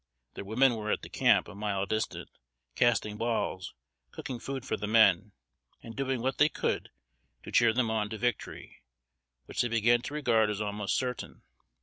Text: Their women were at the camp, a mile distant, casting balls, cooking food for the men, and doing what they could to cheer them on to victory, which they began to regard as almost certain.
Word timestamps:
Their 0.33 0.45
women 0.45 0.77
were 0.77 0.89
at 0.89 1.03
the 1.03 1.11
camp, 1.11 1.47
a 1.47 1.53
mile 1.53 1.85
distant, 1.85 2.27
casting 2.75 3.17
balls, 3.17 3.75
cooking 4.09 4.39
food 4.39 4.65
for 4.65 4.75
the 4.75 4.87
men, 4.87 5.31
and 5.83 5.95
doing 5.95 6.23
what 6.23 6.39
they 6.39 6.49
could 6.49 6.89
to 7.43 7.51
cheer 7.51 7.71
them 7.71 7.91
on 7.91 8.09
to 8.09 8.17
victory, 8.17 8.81
which 9.45 9.61
they 9.61 9.67
began 9.67 10.01
to 10.01 10.15
regard 10.15 10.49
as 10.49 10.59
almost 10.59 10.95
certain. 10.97 11.43